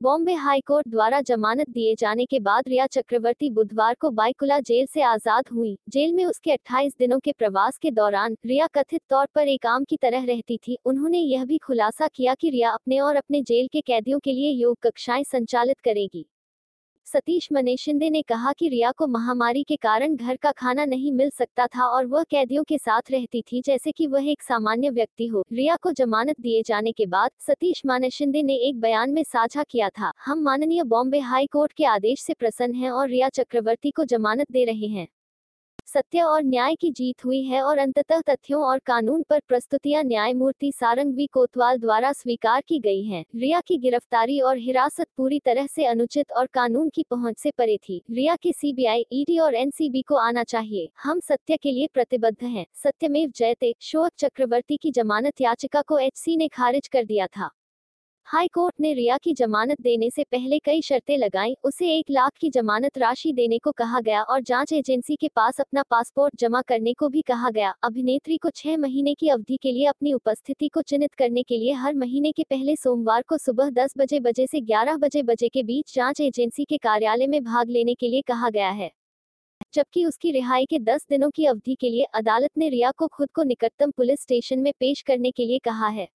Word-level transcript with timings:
Bombay 0.00 0.32
high court 0.34 0.88
द्वारा 0.88 1.20
जमानत 1.20 1.68
दिए 1.70 1.94
जाने 1.94 2.24
के 2.24 2.40
बाद 2.40 2.68
रिया 2.68 2.86
चक्रवर्ती 2.86 3.48
बुधवार 3.50 3.94
को 3.94 4.10
बाइकुला 4.10 4.58
जेल 4.60 4.86
से 4.86 5.02
आज़ाद 5.02 5.48
हुई। 5.52 5.76
जेल 5.88 6.12
में 6.12 6.24
उसके 6.24 6.50
28 6.50 6.98
दिनों 6.98 7.18
के 7.18 7.32
प्रवास 7.32 7.78
के 7.78 7.90
दौरान 7.90 8.36
रिया 8.46 8.66
कथित 8.66 9.00
तौर 9.10 9.26
पर 9.34 9.48
एक 9.48 9.66
आम 9.66 9.84
की 9.84 9.96
तरह 9.96 10.24
रहती 10.24 10.58
थी। 10.58 10.78
उन्होंने 10.84 11.18
यह 11.18 11.44
भी 11.44 11.58
खुलासा 11.58 12.08
किया 12.08 12.34
कि 12.34 12.50
रिया 12.50 12.70
अपने 12.70 13.00
और 13.00 13.16
अपने 13.16 13.42
जेल 13.42 13.68
के 13.72 13.80
कैदियों 13.80 14.18
के 14.18 14.32
लिए 14.32 14.50
योग 14.50 14.78
कक्षाएँ 14.82 15.24
संचालित 15.24 15.80
करेगी। 15.80 16.26
सतीश 17.06 17.48
मने 17.52 17.76
शिंदे 17.76 18.08
ने 18.10 18.20
कहा 18.22 18.52
कि 18.52 18.68
रिया 18.68 18.90
को 18.92 19.06
महामारी 19.06 19.62
के 19.62 19.76
कारण 19.76 20.14
घर 20.16 20.36
का 20.36 20.50
खाना 20.52 20.84
नहीं 20.84 21.12
मिल 21.12 21.30
सकता 21.30 21.66
था 21.66 21.86
और 21.86 22.06
वह 22.06 22.22
कैदियों 22.22 22.64
के 22.64 22.78
साथ 22.78 23.10
रहती 23.10 23.42
थी, 23.42 23.60
जैसे 23.62 23.92
कि 23.92 24.06
वह 24.06 24.28
एक 24.28 24.42
सामान्य 24.42 24.90
व्यक्ति 24.90 25.26
हो। 25.26 25.44
रिया 25.52 25.76
को 25.76 25.92
जमानत 25.92 26.40
दिए 26.40 26.62
जाने 26.62 26.92
के 26.92 27.06
बाद, 27.06 27.30
सतीश 27.38 27.82
माने 27.86 28.10
शिंदे 28.10 28.42
ने 28.42 28.54
एक 28.58 28.80
बयान 28.80 29.10
में 29.10 29.22
साझा 29.22 29.62
किया 29.62 29.88
था, 29.88 30.12
हम 30.24 30.42
माननीय 30.42 30.82
बॉम्बे 30.82 31.18
हाई 31.18 31.46
कोर्ट 31.46 31.72
के 31.72 31.84
आदेश 31.84 32.20
से 32.20 32.34
प्रसन्न 32.34 32.74
हैं 32.74 32.90
और 32.90 33.08
रिया 33.08 33.28
चक्रवर्ती 33.28 33.90
को 33.90 34.04
जमानत 34.04 34.52
दे 34.52 34.64
रहे 34.64 34.86
हैं। 34.86 35.06
सत्य 35.86 36.20
और 36.20 36.42
न्याय 36.42 36.74
की 36.74 36.90
जीत 36.90 37.24
हुई 37.24 37.42
है 37.42 37.62
और 37.62 37.78
अंततः 37.78 38.20
तथ्यों 38.20 38.62
और 38.64 38.78
कानून 38.78 39.22
पर 39.22 39.40
प्रस्तुतियाँ 39.48 40.02
न्यायमूर्ति 40.02 40.72
सारंगवी 40.72 41.26
कोतवाल 41.26 41.78
द्वारा 41.78 42.12
स्वीकार 42.12 42.62
की 42.68 42.78
गई 42.78 43.02
हैं। 43.02 43.24
रिया 43.36 43.60
की 43.60 43.76
गिरफ्तारी 43.76 44.40
और 44.40 44.56
हिरासत 44.56 45.06
पूरी 45.16 45.40
तरह 45.40 45.66
से 45.66 45.84
अनुचित 45.84 46.32
और 46.32 46.46
कानून 46.46 46.88
की 46.88 47.04
पहुँच 47.10 47.38
से 47.38 47.50
परे 47.50 47.76
थी। 47.76 48.02
रिया 48.10 48.36
की 48.36 48.52
सीबीआई 48.52 49.06
ईडी 49.12 49.38
और 49.38 49.54
एनसीबी 49.54 50.02
को 50.02 50.14
आना 50.14 50.44
चाहिए। 50.44 50.88
हम 51.02 51.20
सत्य 51.20 51.56
के 51.56 51.72
लिए 51.72 51.86
प्रतिबद्ध 51.94 52.42
हैं। 52.42 52.66
सत्यमेव 52.74 53.32
जयते, 53.36 53.74
शोक 53.80 54.10
चक्रवर्ती 54.18 54.76
की 54.76 54.90
जमानत 54.90 55.40
याचिका 55.40 55.82
को 55.82 55.98
एचसी 55.98 56.36
ने 56.36 56.48
खारिज 56.48 56.88
कर 56.88 57.04
दिया 57.04 57.26
था। 57.26 57.50
हाई 58.28 58.48
कोर्ट 58.48 58.74
ने 58.80 58.92
रिया 58.94 59.16
की 59.18 59.32
जमानत 59.32 59.80
देने 59.80 60.08
से 60.10 60.24
पहले 60.24 60.58
कई 60.58 60.80
शर्तें 60.82 61.16
लगाई, 61.18 61.54
उसे 61.64 61.90
एक 61.98 62.06
लाख 62.10 62.32
की 62.40 62.48
जमानत 62.50 62.98
राशि 62.98 63.32
देने 63.32 63.58
को 63.58 63.72
कहा 63.72 64.00
गया 64.00 64.22
और 64.22 64.40
जाँच 64.40 64.72
एजेंसी 64.72 65.16
के 65.16 65.28
पास 65.28 65.60
अपना 65.60 65.82
पासपोर्ट 65.82 66.36
जमा 66.36 66.62
करने 66.62 66.94
को 66.94 67.08
भी 67.08 67.22
कहा 67.22 67.50
गया। 67.50 67.72
अभिनेत्री 67.82 68.36
को 68.36 68.50
छह 68.50 68.76
महीने 68.76 69.14
की 69.14 69.28
अवधि 69.28 69.56
के 69.56 69.72
लिए 69.72 69.86
अपनी 69.86 70.12
उपस्थिति 70.12 70.68
को 70.68 70.82
चिन्हित 70.82 71.14
करने 71.14 71.42
के 71.42 71.58
लिए 71.58 71.72
हर 71.72 71.94
महीने 71.94 72.32
के 72.32 72.42
पहले 72.42 72.76
सोमवार 72.76 73.22
को 73.22 73.38
सुबह 73.38 73.70
दस 73.70 73.94
बजे 73.98 74.20
बजे 74.20 74.46
से 74.46 74.60
ग्यारह 74.60 74.96
बजे 74.96 75.22
बजे 75.22 75.48
के 75.48 75.62
बीच 75.62 75.94
जाँच 75.94 76.20
एजेंसी 76.20 76.64
के 76.64 76.78
कार्यालय 76.78 77.26
में 77.26 77.42
भाग 77.44 77.70
लेने 77.70 77.94
के 77.94 78.08
लिए 78.08 78.22
कहा 78.22 78.50
गया 78.50 78.70
है। 78.70 78.90
जबकि 79.74 80.04
उसकी 80.04 80.30
रिहाई 80.30 80.66
के 80.66 80.78
10 80.78 81.06
दिनों 81.10 81.30
की 81.30 81.46
अवधि 81.46 81.74
के 81.74 81.90
लिए 81.90 82.04
अदालत 82.14 82.50
ने 82.58 82.68
रिया 82.68 82.90
को 82.90 83.06
खुद 83.06 83.30
को 83.30 83.42
निकटतम 83.42 83.90
पुलिस 83.90 84.20
स्टेशन 84.20 84.58
में 84.58 84.72
पेश 84.80 85.02
करने 85.02 85.30
के 85.30 85.44
लिए 85.44 85.58
कहा 85.58 85.88
है। 85.88 86.08